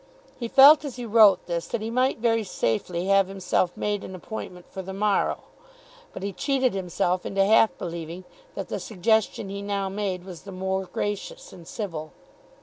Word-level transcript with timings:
He 0.39 0.47
felt 0.47 0.83
as 0.83 0.95
he 0.95 1.05
wrote 1.05 1.45
this 1.45 1.67
that 1.67 1.79
he 1.81 1.91
might 1.91 2.17
very 2.17 2.43
safely 2.43 3.05
have 3.05 3.27
himself 3.27 3.77
made 3.77 4.03
an 4.03 4.15
appointment 4.15 4.65
for 4.67 4.81
the 4.81 4.95
morrow; 4.95 5.43
but 6.11 6.23
he 6.23 6.33
cheated 6.33 6.73
himself 6.73 7.23
into 7.23 7.45
half 7.45 7.77
believing 7.77 8.23
that 8.55 8.67
the 8.69 8.79
suggestion 8.79 9.49
he 9.49 9.61
now 9.61 9.89
made 9.89 10.23
was 10.25 10.41
the 10.41 10.51
more 10.51 10.87
gracious 10.91 11.53
and 11.53 11.67
civil. 11.67 12.13